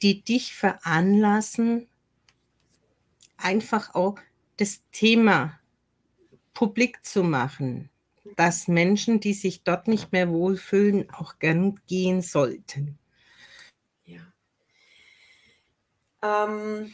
[0.01, 1.87] die dich veranlassen,
[3.37, 4.19] einfach auch
[4.57, 5.57] das Thema
[6.53, 7.89] publik zu machen,
[8.35, 12.97] dass Menschen, die sich dort nicht mehr wohlfühlen, auch gern gehen sollten.
[14.05, 14.21] Ja.
[16.21, 16.93] Ähm,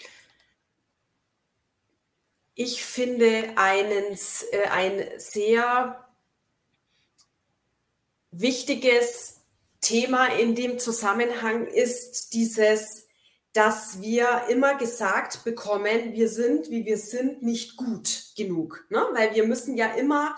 [2.56, 4.18] ich finde einen,
[4.52, 6.06] äh, ein sehr
[8.32, 9.40] wichtiges
[9.82, 13.08] Thema in dem Zusammenhang ist dieses,
[13.54, 18.86] dass wir immer gesagt bekommen, wir sind, wie wir sind, nicht gut genug.
[18.90, 19.06] Ne?
[19.14, 20.36] Weil wir müssen ja immer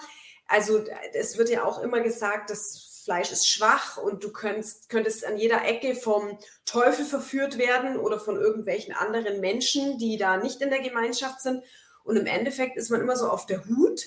[0.51, 0.83] also
[1.13, 5.37] es wird ja auch immer gesagt, das Fleisch ist schwach und du könntest, könntest an
[5.37, 10.69] jeder Ecke vom Teufel verführt werden oder von irgendwelchen anderen Menschen, die da nicht in
[10.69, 11.63] der Gemeinschaft sind.
[12.03, 14.01] Und im Endeffekt ist man immer so auf der Hut.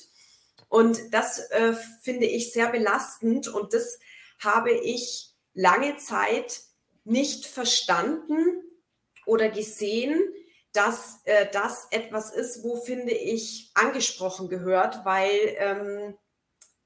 [0.68, 3.98] Und das äh, finde ich sehr belastend und das
[4.38, 6.60] habe ich lange Zeit
[7.04, 8.62] nicht verstanden
[9.24, 10.20] oder gesehen,
[10.72, 16.18] dass äh, das etwas ist, wo finde ich angesprochen gehört, weil ähm,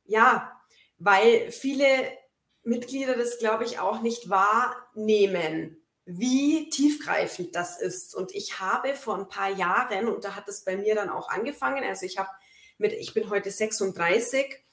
[0.08, 0.58] ja,
[0.98, 1.86] weil viele
[2.64, 8.14] Mitglieder das, glaube ich, auch nicht wahrnehmen, wie tiefgreifend das ist.
[8.14, 11.28] Und ich habe vor ein paar Jahren, und da hat es bei mir dann auch
[11.28, 12.30] angefangen, also ich habe
[12.78, 14.64] mit, ich bin heute 36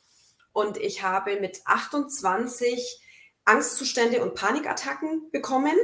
[0.54, 3.02] und ich habe mit 28
[3.44, 5.76] Angstzustände und Panikattacken bekommen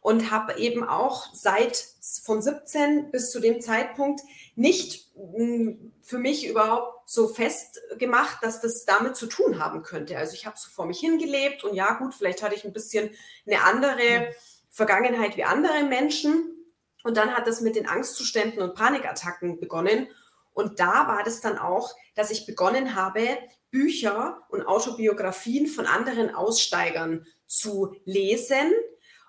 [0.00, 1.84] und habe eben auch seit
[2.22, 4.20] von 17 bis zu dem Zeitpunkt
[4.54, 10.18] nicht hm, für mich überhaupt so festgemacht, dass das damit zu tun haben könnte.
[10.18, 13.10] Also ich habe so vor mich hingelebt und ja gut, vielleicht hatte ich ein bisschen
[13.46, 14.34] eine andere
[14.70, 16.52] Vergangenheit wie andere Menschen.
[17.04, 20.08] Und dann hat es mit den Angstzuständen und Panikattacken begonnen.
[20.52, 23.38] Und da war das dann auch, dass ich begonnen habe,
[23.70, 28.72] Bücher und Autobiografien von anderen Aussteigern zu lesen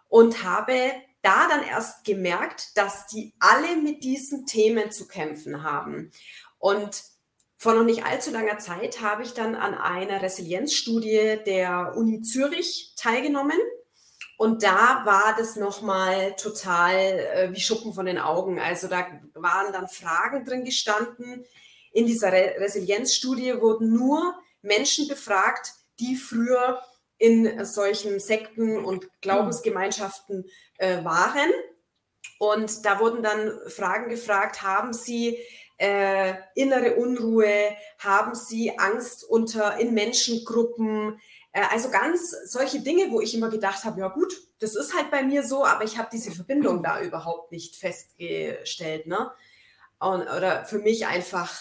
[0.07, 6.11] und habe da dann erst gemerkt, dass die alle mit diesen Themen zu kämpfen haben.
[6.57, 7.03] Und
[7.57, 12.93] vor noch nicht allzu langer Zeit habe ich dann an einer Resilienzstudie der Uni Zürich
[12.95, 13.57] teilgenommen.
[14.37, 18.59] Und da war das nochmal total äh, wie Schuppen von den Augen.
[18.59, 21.43] Also da waren dann Fragen drin gestanden.
[21.91, 26.79] In dieser Re Resilienzstudie wurden nur Menschen befragt, die früher
[27.17, 30.45] in solchen Sekten und Glaubensgemeinschaften
[30.77, 31.49] äh, waren.
[32.37, 35.39] Und da wurden dann Fragen gefragt, haben Sie
[35.77, 41.19] äh, innere Unruhe, haben Sie Angst unter in Menschengruppen,
[41.51, 45.11] äh, also ganz solche Dinge, wo ich immer gedacht habe, ja gut, das ist halt
[45.11, 49.31] bei mir so, aber ich habe diese Verbindung da überhaupt nicht festgestellt, ne?
[49.99, 51.59] Und, oder für mich einfach,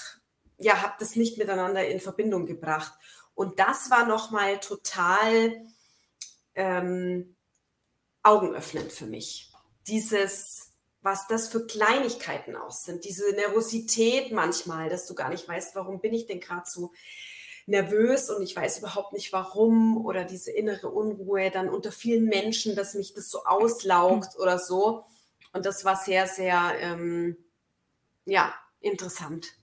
[0.59, 2.92] ja, habe das nicht miteinander in Verbindung gebracht.
[3.35, 5.66] Und das war nochmal total
[6.55, 7.37] ähm,
[8.22, 9.52] augenöffnend für mich.
[9.87, 10.65] Dieses,
[11.07, 16.01] was das für Kleinigkeiten auch sind, diese Nervosität manchmal, dass du gar nicht weißt, warum
[16.01, 16.92] bin ich denn gerade so
[17.66, 22.75] nervös und ich weiß überhaupt nicht warum oder diese innere Unruhe dann unter vielen Menschen,
[22.75, 25.05] dass mich das so auslaugt oder so.
[25.53, 27.37] Und das war sehr, sehr, ähm,
[28.25, 29.55] ja, interessant.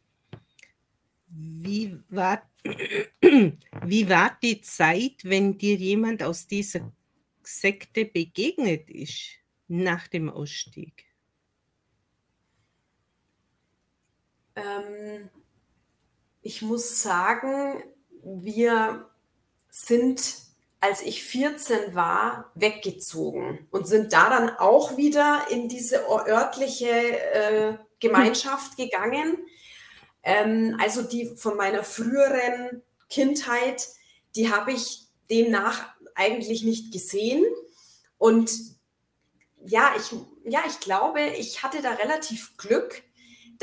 [1.27, 6.89] Wie war wie war die Zeit, wenn dir jemand aus dieser
[7.43, 11.12] Sekte begegnet ist nach dem Ausstieg?
[14.55, 15.29] Ähm,
[16.41, 17.83] ich muss sagen,
[18.23, 19.09] wir
[19.69, 20.35] sind,
[20.79, 27.77] als ich 14 war, weggezogen und sind da dann auch wieder in diese örtliche äh,
[27.99, 29.37] Gemeinschaft gegangen
[30.23, 33.87] ähm, also die von meiner früheren Kindheit,
[34.35, 37.43] die habe ich demnach eigentlich nicht gesehen.
[38.17, 38.51] Und
[39.65, 43.03] ja, ich, ja, ich glaube, ich hatte da relativ Glück,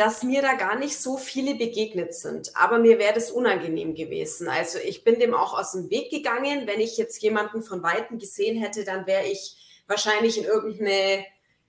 [0.00, 2.56] dass mir da gar nicht so viele begegnet sind.
[2.56, 4.48] Aber mir wäre das unangenehm gewesen.
[4.48, 6.66] Also ich bin dem auch aus dem Weg gegangen.
[6.66, 11.26] Wenn ich jetzt jemanden von Weitem gesehen hätte, dann wäre ich wahrscheinlich in irgendeine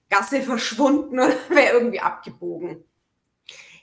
[0.09, 2.85] Gasse verschwunden oder wäre irgendwie abgebogen.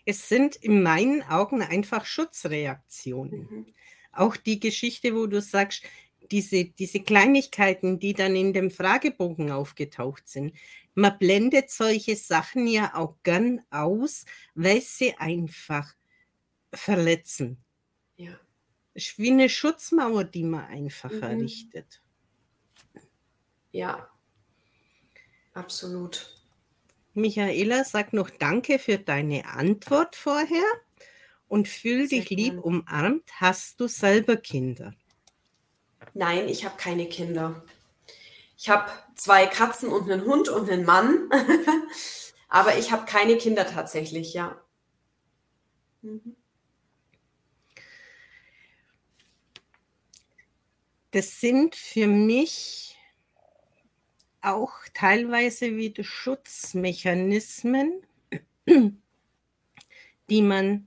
[0.07, 3.49] Es sind in meinen Augen einfach Schutzreaktionen.
[3.51, 3.67] Mhm.
[4.13, 5.83] Auch die Geschichte, wo du sagst,
[6.31, 10.55] diese, diese Kleinigkeiten, die dann in dem Fragebogen aufgetaucht sind.
[10.95, 15.95] Man blendet solche Sachen ja auch gern aus, weil sie einfach
[16.73, 17.59] verletzen.
[18.17, 18.39] Ja.
[18.95, 21.23] Es ist wie eine Schutzmauer, die man einfach mhm.
[21.23, 22.03] errichtet.
[23.71, 24.11] Ja,
[25.55, 26.35] absolut.
[27.15, 30.65] Michaela, sag noch Danke für deine Antwort vorher
[31.49, 33.25] und fühl Sehr dich lieb umarmt.
[33.41, 34.95] Hast du selber Kinder?
[36.15, 37.63] Nein, ich habe keine Kinder.
[38.57, 41.31] Ich habe zwei Katzen und einen Hund und einen Mann,
[42.49, 44.61] aber ich habe keine Kinder tatsächlich, ja.
[46.03, 46.37] Mhm.
[51.11, 52.99] Das sind für mich
[54.43, 58.03] auch teilweise wieder Schutzmechanismen,
[60.29, 60.87] die man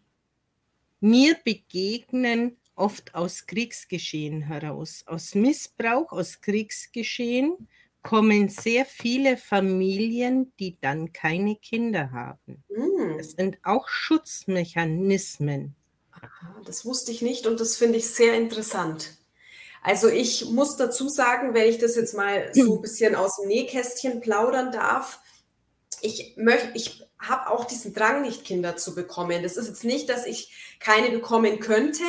[1.00, 5.04] mir begegnen, oft aus Kriegsgeschehen heraus.
[5.06, 7.70] Aus Missbrauch, aus Kriegsgeschehen
[8.02, 12.64] kommen sehr viele Familien, die dann keine Kinder haben.
[12.70, 13.18] Mm.
[13.18, 15.76] Das sind auch Schutzmechanismen.
[16.66, 19.18] Das wusste ich nicht und das finde ich sehr interessant.
[19.84, 23.48] Also ich muss dazu sagen, wenn ich das jetzt mal so ein bisschen aus dem
[23.48, 25.20] Nähkästchen plaudern darf,
[26.02, 29.44] ich möchte, ich habe auch diesen Drang nicht, Kinder zu bekommen.
[29.44, 32.04] Das ist jetzt nicht, dass ich keine bekommen könnte,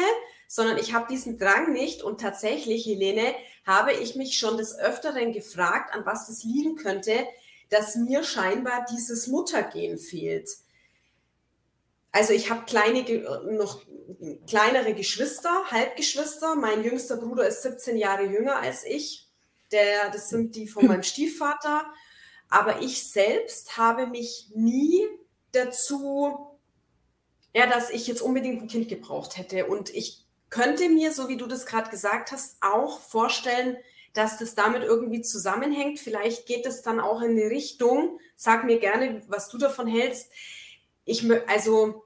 [0.52, 2.02] sondern ich habe diesen Drang nicht.
[2.02, 3.34] Und tatsächlich, Helene,
[3.64, 7.26] habe ich mich schon des Öfteren gefragt, an was das liegen könnte,
[7.70, 10.50] dass mir scheinbar dieses Muttergehen fehlt.
[12.10, 13.02] Also ich habe kleine,
[13.56, 13.80] noch
[14.46, 16.54] kleinere Geschwister, Halbgeschwister.
[16.54, 19.30] Mein jüngster Bruder ist 17 Jahre jünger als ich.
[19.70, 21.86] Der, das sind die von meinem Stiefvater.
[22.50, 25.02] Aber ich selbst habe mich nie
[25.52, 26.52] dazu
[27.54, 29.66] ja, dass ich jetzt unbedingt ein Kind gebraucht hätte.
[29.66, 30.21] Und ich
[30.52, 33.78] könnte mir, so wie du das gerade gesagt hast, auch vorstellen,
[34.12, 35.98] dass das damit irgendwie zusammenhängt.
[35.98, 38.20] Vielleicht geht es dann auch in die Richtung.
[38.36, 40.30] Sag mir gerne, was du davon hältst.
[41.06, 42.04] Ich, also,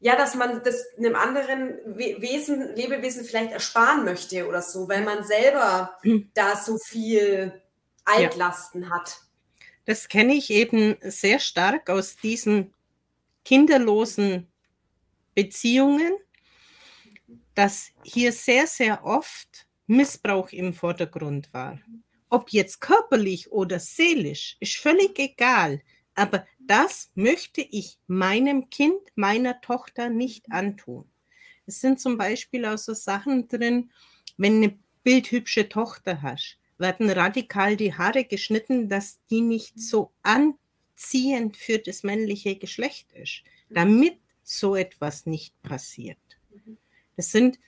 [0.00, 5.24] ja, dass man das einem anderen Wesen, Lebewesen vielleicht ersparen möchte oder so, weil man
[5.24, 6.30] selber mhm.
[6.34, 7.62] da so viel
[8.04, 8.90] Altlasten ja.
[8.90, 9.22] hat.
[9.86, 12.74] Das kenne ich eben sehr stark aus diesen
[13.46, 14.46] kinderlosen
[15.34, 16.12] Beziehungen,
[17.56, 21.80] dass hier sehr, sehr oft Missbrauch im Vordergrund war.
[22.28, 25.80] Ob jetzt körperlich oder seelisch, ist völlig egal.
[26.14, 31.10] Aber das möchte ich meinem Kind, meiner Tochter nicht antun.
[31.66, 33.90] Es sind zum Beispiel auch so Sachen drin,
[34.36, 41.56] wenn eine bildhübsche Tochter hast, werden radikal die Haare geschnitten, dass die nicht so anziehend
[41.56, 46.18] für das männliche Geschlecht ist, damit so etwas nicht passiert.
[47.16, 47.58] Das sind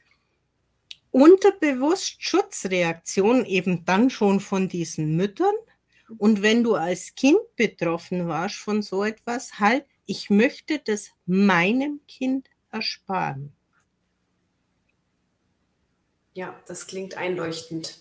[1.10, 5.54] unterbewusst Schutzreaktionen eben dann schon von diesen Müttern.
[6.16, 12.00] Und wenn du als Kind betroffen warst von so etwas, halt, ich möchte das meinem
[12.06, 13.52] Kind ersparen.
[16.32, 18.00] Ja, das klingt einleuchtend.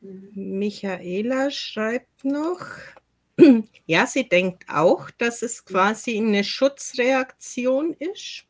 [0.00, 2.60] Michaela schreibt noch,
[3.86, 8.45] ja, sie denkt auch, dass es quasi eine Schutzreaktion ist.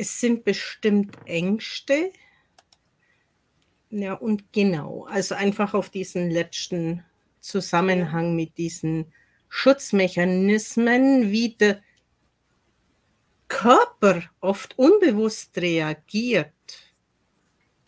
[0.00, 2.12] Es sind bestimmt Ängste.
[3.90, 7.04] Ja, und genau, also einfach auf diesen letzten
[7.40, 9.12] Zusammenhang mit diesen
[9.48, 11.82] Schutzmechanismen, wie der
[13.48, 16.52] Körper oft unbewusst reagiert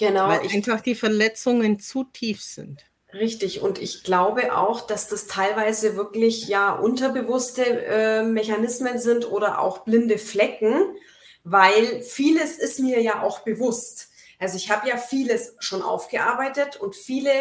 [0.03, 0.27] Genau.
[0.27, 2.85] Weil einfach die Verletzungen zu tief sind.
[3.15, 3.61] Richtig.
[3.61, 9.85] Und ich glaube auch, dass das teilweise wirklich ja unterbewusste äh, Mechanismen sind oder auch
[9.85, 10.97] blinde Flecken,
[11.45, 14.09] weil vieles ist mir ja auch bewusst.
[14.39, 17.33] Also ich habe ja vieles schon aufgearbeitet und viele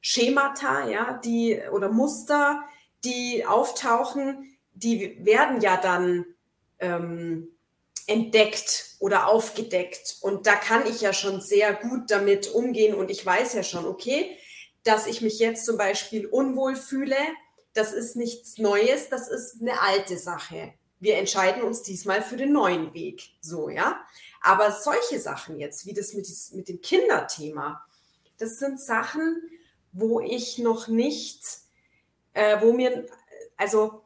[0.00, 2.62] Schemata, ja, die oder Muster,
[3.04, 6.24] die auftauchen, die werden ja dann
[6.78, 7.48] ähm,
[8.06, 10.16] entdeckt oder aufgedeckt.
[10.20, 13.86] Und da kann ich ja schon sehr gut damit umgehen und ich weiß ja schon,
[13.86, 14.36] okay,
[14.84, 17.16] dass ich mich jetzt zum Beispiel unwohl fühle,
[17.74, 20.74] das ist nichts Neues, das ist eine alte Sache.
[21.02, 23.32] Wir entscheiden uns diesmal für den neuen Weg.
[23.40, 24.06] So, ja.
[24.40, 27.84] Aber solche Sachen jetzt, wie das mit, mit dem Kinderthema,
[28.38, 29.42] das sind Sachen,
[29.90, 31.42] wo ich noch nicht,
[32.34, 33.04] äh, wo mir,
[33.56, 34.04] also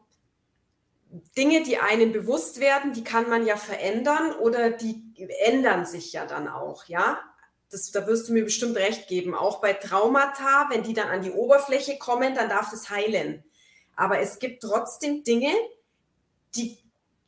[1.37, 5.03] Dinge, die einem bewusst werden, die kann man ja verändern oder die
[5.45, 7.21] ändern sich ja dann auch, ja.
[7.69, 9.35] Das, da wirst du mir bestimmt recht geben.
[9.35, 13.45] Auch bei Traumata, wenn die dann an die Oberfläche kommen, dann darf das heilen.
[13.97, 15.53] Aber es gibt trotzdem Dinge,
[16.55, 16.79] die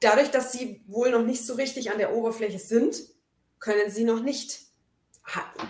[0.01, 2.97] dadurch, dass sie wohl noch nicht so richtig an der Oberfläche sind,
[3.59, 4.61] können sie noch nicht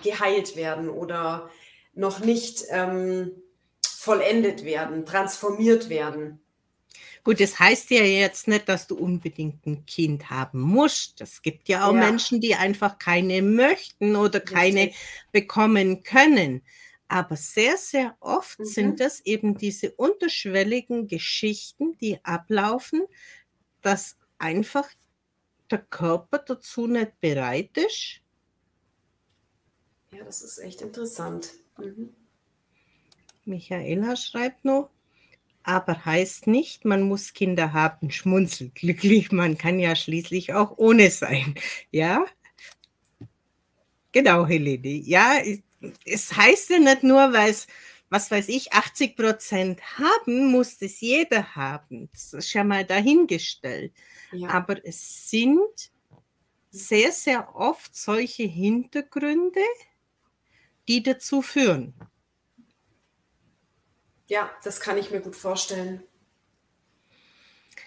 [0.02, 1.50] geheilt werden oder
[1.94, 3.32] noch nicht ähm,
[3.82, 6.40] vollendet werden, transformiert werden.
[7.24, 11.20] Gut, das heißt ja jetzt nicht, dass du unbedingt ein Kind haben musst.
[11.20, 12.00] Es gibt ja auch ja.
[12.00, 14.96] Menschen, die einfach keine möchten oder keine Richtig.
[15.32, 16.62] bekommen können.
[17.08, 18.64] Aber sehr, sehr oft mhm.
[18.64, 23.02] sind es eben diese unterschwelligen Geschichten, die ablaufen,
[23.82, 24.88] dass einfach
[25.70, 28.20] der Körper dazu nicht bereit ist.
[30.10, 31.52] Ja, das ist echt interessant.
[31.76, 32.14] Mhm.
[33.44, 34.90] Michaela schreibt noch,
[35.62, 41.10] aber heißt nicht, man muss Kinder haben, schmunzelt glücklich, man kann ja schließlich auch ohne
[41.10, 41.54] sein.
[41.90, 42.24] Ja?
[44.12, 44.88] Genau, Helene.
[44.88, 45.40] Ja,
[46.04, 47.66] es heißt ja nicht nur, weil es,
[48.10, 52.08] was weiß ich, 80 Prozent haben, muss es jeder haben.
[52.12, 53.92] Das ist ja mal dahingestellt.
[54.32, 54.48] Ja.
[54.50, 55.90] Aber es sind
[56.70, 59.60] sehr, sehr oft solche Hintergründe,
[60.86, 61.94] die dazu führen.
[64.26, 66.02] Ja, das kann ich mir gut vorstellen.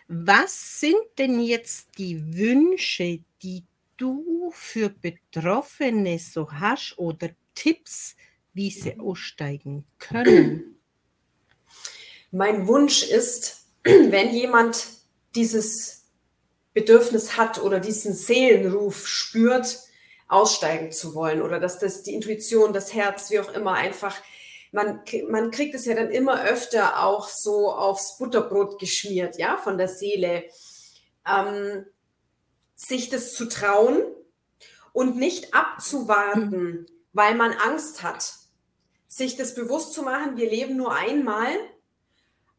[0.07, 3.63] Was sind denn jetzt die Wünsche, die
[3.95, 8.15] du für Betroffene so hast oder Tipps,
[8.53, 10.77] wie sie aussteigen können?
[12.31, 14.87] Mein Wunsch ist, wenn jemand
[15.35, 16.05] dieses
[16.73, 19.79] Bedürfnis hat oder diesen Seelenruf spürt,
[20.27, 24.15] aussteigen zu wollen oder dass das die Intuition, das Herz, wie auch immer, einfach
[24.71, 29.77] man, man kriegt es ja dann immer öfter auch so aufs Butterbrot geschmiert, ja, von
[29.77, 30.45] der Seele.
[31.27, 31.85] Ähm,
[32.87, 34.01] sich das zu trauen
[34.91, 36.85] und nicht abzuwarten, mhm.
[37.13, 38.33] weil man Angst hat.
[39.13, 41.51] Sich das bewusst zu machen, wir leben nur einmal,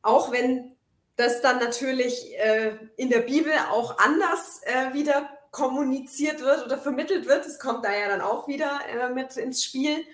[0.02, 0.76] auch wenn
[1.16, 7.26] das dann natürlich äh, in der Bibel auch anders äh, wieder kommuniziert wird oder vermittelt
[7.26, 7.46] wird.
[7.46, 10.04] Das kommt da ja dann auch wieder äh, mit ins Spiel.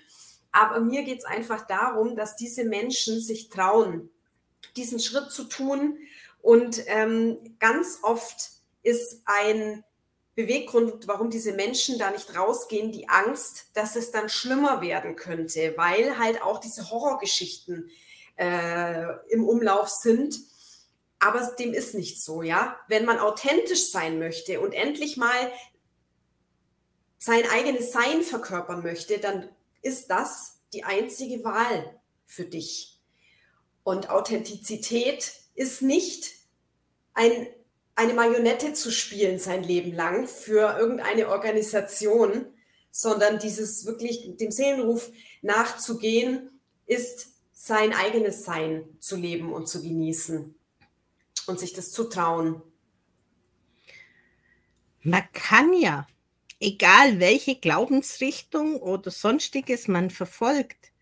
[0.53, 4.09] Aber mir geht es einfach darum, dass diese Menschen sich trauen,
[4.77, 5.97] diesen Schritt zu tun.
[6.41, 9.83] Und ähm, ganz oft ist ein
[10.39, 15.73] Beweggrund, warum diese Menschen da nicht rausgehen, die Angst, dass es dann schlimmer werden könnte,
[15.75, 17.89] weil halt auch diese Horrorgeschichten
[18.37, 20.39] äh, im Umlauf sind.
[21.19, 22.79] Aber dem ist nicht so, ja.
[22.87, 25.51] Wenn man authentisch sein möchte und endlich mal
[27.17, 29.49] sein eigenes Sein verkörpern möchte, dann
[29.81, 32.97] ist das die einzige Wahl für dich.
[33.83, 36.31] Und Authentizität ist nicht
[37.13, 37.47] ein
[37.99, 42.45] eine Marionette zu spielen sein Leben lang für irgendeine Organisation,
[42.91, 50.55] sondern dieses wirklich dem Seelenruf nachzugehen, ist sein eigenes Sein zu leben und zu genießen
[51.47, 52.61] und sich das zu trauen.
[55.01, 56.07] Man kann ja,
[56.61, 60.93] egal welche Glaubensrichtung oder sonstiges man verfolgt,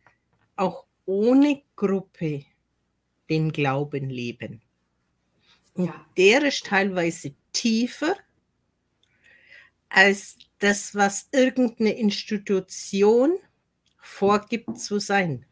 [0.55, 2.45] auch ohne Gruppe
[3.29, 4.63] den Glauben leben.
[5.78, 6.05] Und ja.
[6.17, 8.15] der ist teilweise tiefer
[9.89, 13.38] als das, was irgendeine Institution
[13.99, 15.45] vorgibt zu sein.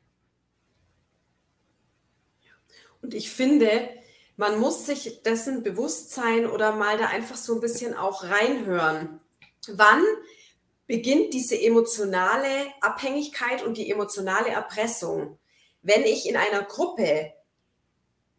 [3.01, 3.87] Und ich finde,
[4.35, 9.19] man muss sich dessen bewusst sein oder mal da einfach so ein bisschen auch reinhören.
[9.67, 10.03] Wann
[10.87, 12.49] beginnt diese emotionale
[12.81, 15.37] Abhängigkeit und die emotionale Erpressung?
[15.83, 17.31] Wenn ich in einer Gruppe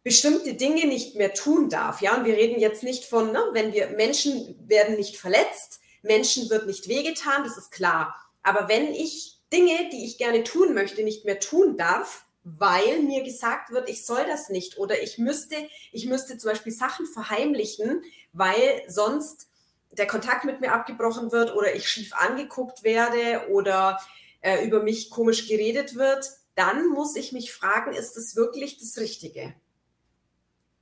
[0.07, 1.99] bestimmte Dinge nicht mehr tun darf.
[1.99, 6.49] Ja, und wir reden jetzt nicht von, ne, wenn wir Menschen werden nicht verletzt, Menschen
[6.49, 8.15] wird nicht wehgetan, das ist klar.
[8.41, 13.21] Aber wenn ich Dinge, die ich gerne tun möchte, nicht mehr tun darf, weil mir
[13.21, 15.57] gesagt wird, ich soll das nicht oder ich müsste,
[15.91, 18.01] ich müsste zum Beispiel Sachen verheimlichen,
[18.31, 19.49] weil sonst
[19.91, 23.99] der Kontakt mit mir abgebrochen wird oder ich schief angeguckt werde oder
[24.39, 28.97] äh, über mich komisch geredet wird, dann muss ich mich fragen, ist das wirklich das
[28.97, 29.53] Richtige?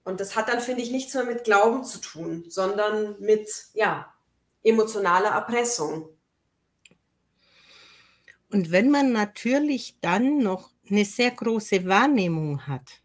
[0.06, 4.14] Und das hat dann, finde ich, nichts mehr mit Glauben zu tun, sondern mit, ja,
[4.64, 6.10] emotionaler Erpressung.
[8.50, 13.02] Und wenn man natürlich dann noch eine sehr große Wahrnehmung hat,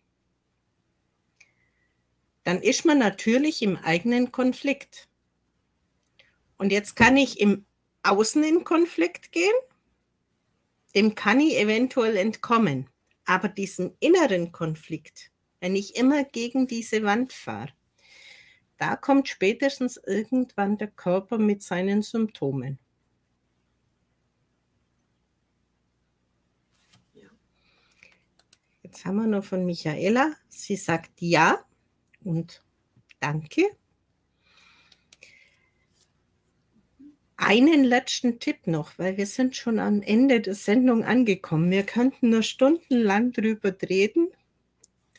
[2.45, 5.09] dann ist man natürlich im eigenen Konflikt.
[6.59, 7.65] Und jetzt kann ich im
[8.03, 9.57] Außen in Konflikt gehen,
[10.95, 12.91] dem kann ich eventuell entkommen.
[13.25, 15.30] Aber diesem inneren Konflikt,
[15.61, 17.73] wenn ich immer gegen diese Wand fahre,
[18.79, 22.79] da kommt spätestens irgendwann der Körper mit seinen Symptomen.
[28.83, 30.35] Jetzt haben wir noch von Michaela.
[30.49, 31.65] Sie sagt ja
[32.25, 32.65] und
[33.21, 33.63] danke.
[37.37, 41.71] Einen letzten Tipp noch, weil wir sind schon am Ende der Sendung angekommen.
[41.71, 44.29] Wir könnten nur stundenlang drüber reden,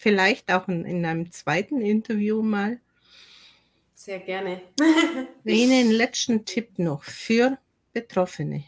[0.01, 2.79] vielleicht auch in, in einem zweiten Interview mal.
[3.93, 4.59] Sehr gerne.
[5.47, 7.59] Einen letzten Tipp noch für
[7.93, 8.63] Betroffene.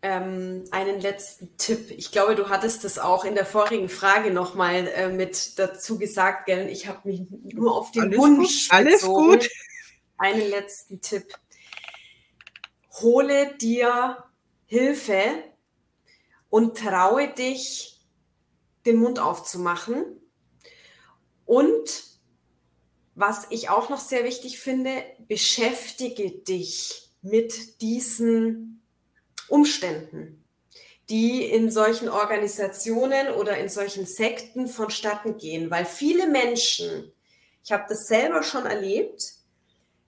[0.00, 1.90] Ähm, einen letzten Tipp.
[1.90, 6.46] Ich glaube, du hattest das auch in der vorigen Frage nochmal äh, mit dazu gesagt,
[6.46, 6.68] gell?
[6.68, 9.26] Ich habe mich nur auf den Alles Wunsch gut, alles bezogen.
[9.32, 9.50] gut.
[10.16, 11.34] Einen letzten Tipp.
[13.00, 14.24] Hole dir
[14.66, 15.22] Hilfe
[16.48, 17.95] und traue dich,
[18.86, 20.04] den Mund aufzumachen.
[21.44, 22.04] Und
[23.14, 24.90] was ich auch noch sehr wichtig finde,
[25.26, 28.82] beschäftige dich mit diesen
[29.48, 30.44] Umständen,
[31.08, 37.12] die in solchen Organisationen oder in solchen Sekten vonstatten gehen, weil viele Menschen,
[37.64, 39.22] ich habe das selber schon erlebt,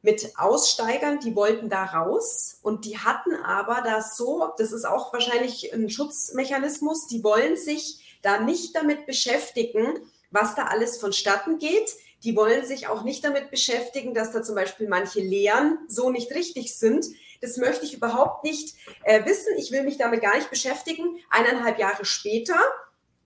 [0.03, 5.12] mit Aussteigern, die wollten da raus und die hatten aber da so, das ist auch
[5.12, 10.00] wahrscheinlich ein Schutzmechanismus, die wollen sich da nicht damit beschäftigen,
[10.30, 11.94] was da alles vonstatten geht.
[12.24, 16.32] Die wollen sich auch nicht damit beschäftigen, dass da zum Beispiel manche Lehren so nicht
[16.32, 17.06] richtig sind.
[17.40, 19.54] Das möchte ich überhaupt nicht äh, wissen.
[19.56, 21.18] Ich will mich damit gar nicht beschäftigen.
[21.30, 22.58] Eineinhalb Jahre später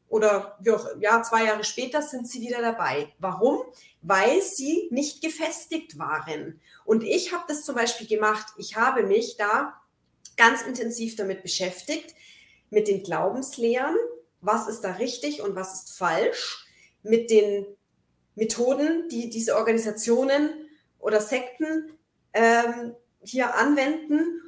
[0.09, 0.59] oder
[1.01, 3.11] ja, zwei Jahre später sind sie wieder dabei.
[3.19, 3.63] Warum?
[4.03, 6.61] Weil sie nicht gefestigt waren.
[6.85, 8.49] Und ich habe das zum Beispiel gemacht.
[8.59, 9.81] Ich habe mich da
[10.37, 12.15] ganz intensiv damit beschäftigt,
[12.69, 13.97] mit den Glaubenslehren,
[14.43, 16.67] was ist da richtig und was ist falsch,
[17.03, 17.67] mit den
[18.35, 20.51] Methoden, die diese Organisationen
[20.99, 21.93] oder Sekten
[22.33, 24.41] ähm, hier anwenden.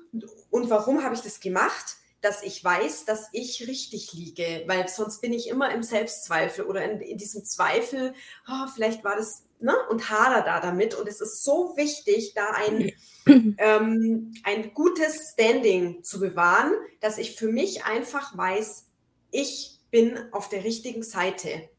[0.50, 1.96] Und warum habe ich das gemacht?
[2.24, 6.82] dass ich weiß, dass ich richtig liege, weil sonst bin ich immer im Selbstzweifel oder
[6.82, 8.14] in, in diesem Zweifel,
[8.48, 10.94] oh, vielleicht war das, ne, und hader da damit.
[10.94, 12.92] Und es ist so wichtig, da ein,
[13.58, 18.86] ähm, ein gutes Standing zu bewahren, dass ich für mich einfach weiß,
[19.30, 21.70] ich bin auf der richtigen Seite.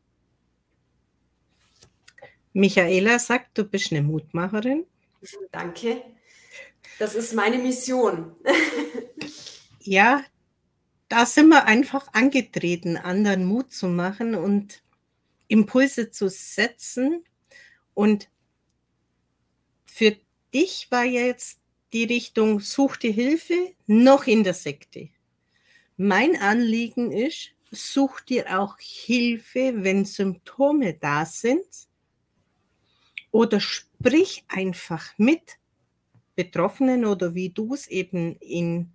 [2.53, 4.85] Michaela sagt, du bist eine Mutmacherin.
[5.51, 6.01] Danke.
[6.97, 8.33] Das ist meine Mission.
[9.81, 10.23] ja,
[11.09, 14.81] da sind wir einfach angetreten, anderen Mut zu machen und
[15.49, 17.25] Impulse zu setzen.
[17.93, 18.29] Und
[19.85, 20.15] für
[20.53, 21.59] dich war jetzt
[21.91, 25.09] die Richtung, such dir Hilfe noch in der Sekte.
[25.97, 31.65] Mein Anliegen ist, such dir auch Hilfe, wenn Symptome da sind.
[33.31, 35.57] Oder sprich einfach mit
[36.35, 38.93] Betroffenen oder wie du es eben in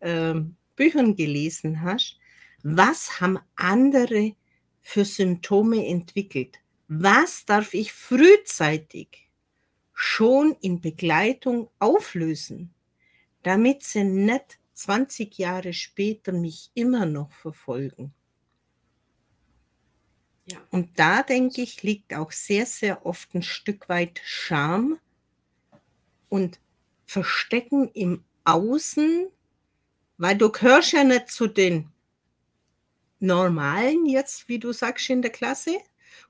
[0.00, 2.18] ähm, Büchern gelesen hast,
[2.62, 4.34] was haben andere
[4.80, 6.58] für Symptome entwickelt?
[6.88, 9.28] Was darf ich frühzeitig
[9.92, 12.72] schon in Begleitung auflösen,
[13.42, 18.12] damit sie nicht 20 Jahre später mich immer noch verfolgen?
[20.46, 20.58] Ja.
[20.70, 24.98] Und da denke ich, liegt auch sehr, sehr oft ein Stück weit Scham
[26.28, 26.60] und
[27.06, 29.28] Verstecken im Außen
[30.20, 31.90] weil du gehörst ja nicht zu den
[33.20, 35.78] Normalen jetzt, wie du sagst, in der Klasse.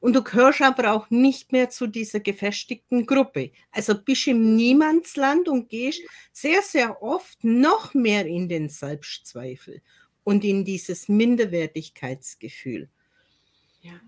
[0.01, 3.53] Und du gehörst aber auch nicht mehr zu dieser gefestigten Gruppe.
[3.71, 6.01] Also bist im Niemandsland und gehst
[6.33, 9.83] sehr, sehr oft noch mehr in den Selbstzweifel
[10.25, 12.89] und in dieses Minderwertigkeitsgefühl.
[13.83, 14.01] Ja.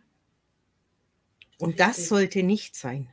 [1.58, 3.12] Und das sollte nicht sein.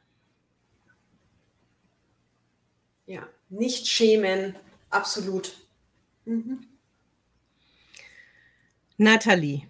[3.05, 4.55] Ja, nicht schämen,
[4.89, 5.57] absolut.
[6.25, 6.67] Mhm.
[8.97, 9.67] Nathalie,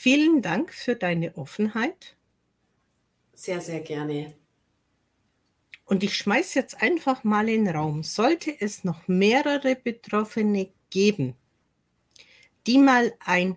[0.00, 2.16] vielen Dank für deine Offenheit.
[3.34, 4.34] Sehr, sehr gerne.
[5.84, 8.02] Und ich schmeiße jetzt einfach mal in den Raum.
[8.02, 11.34] Sollte es noch mehrere Betroffene geben,
[12.66, 13.56] die mal ein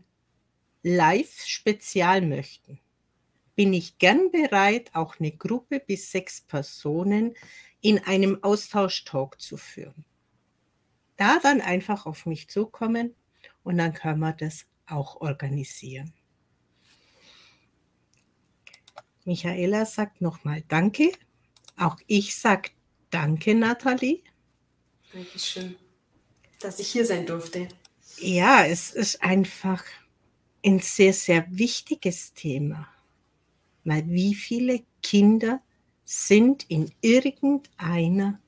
[0.81, 2.79] Live-Spezial möchten,
[3.55, 7.35] bin ich gern bereit, auch eine Gruppe bis sechs Personen
[7.81, 10.05] in einem Austauschtalk zu führen
[11.17, 13.15] da dann einfach auf mich zukommen
[13.63, 16.13] und dann können wir das auch organisieren.
[19.25, 21.11] Michaela sagt nochmal Danke.
[21.77, 22.69] Auch ich sage
[23.09, 24.21] Danke, Nathalie.
[25.13, 25.75] Dankeschön,
[26.59, 27.67] dass ich hier sein durfte.
[28.17, 29.83] Ja, es ist einfach
[30.65, 32.87] ein sehr, sehr wichtiges Thema.
[33.83, 35.61] Weil wie viele Kinder
[36.05, 38.39] sind in irgendeiner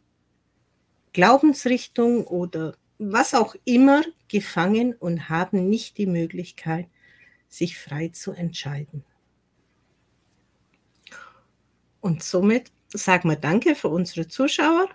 [1.13, 6.87] Glaubensrichtung oder was auch immer gefangen und haben nicht die Möglichkeit,
[7.47, 9.03] sich frei zu entscheiden.
[12.05, 14.89] Und somit sagen wir Danke für unsere Zuschauer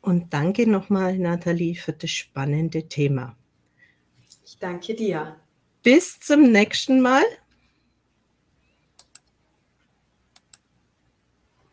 [0.00, 3.36] und danke nochmal, Nathalie, für das spannende Thema.
[4.42, 5.36] Ich danke dir.
[5.82, 7.24] Bis zum nächsten Mal.